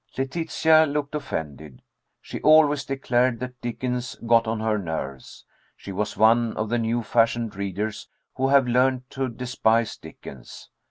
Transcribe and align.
Letitia 0.17 0.87
looked 0.87 1.13
offended. 1.13 1.83
She 2.21 2.41
always 2.41 2.85
declared 2.85 3.39
that 3.39 3.61
Dickens 3.61 4.15
"got 4.25 4.47
on 4.47 4.59
her 4.59 4.79
nerves." 4.79 5.45
She 5.77 5.91
was 5.91 6.17
one 6.17 6.57
of 6.57 6.69
the 6.69 6.79
new 6.79 7.03
fashioned 7.03 7.55
readers 7.55 8.07
who 8.33 8.47
have 8.47 8.67
learned 8.67 9.07
to 9.11 9.29
despise 9.29 9.95
Dickens. 9.97 10.71